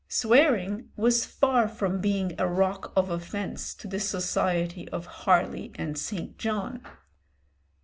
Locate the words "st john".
5.95-6.83